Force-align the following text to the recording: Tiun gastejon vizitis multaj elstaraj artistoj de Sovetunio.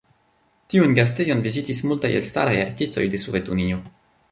Tiun 0.73 0.95
gastejon 0.99 1.43
vizitis 1.49 1.83
multaj 1.91 2.11
elstaraj 2.21 2.57
artistoj 2.65 3.07
de 3.15 3.23
Sovetunio. 3.27 3.81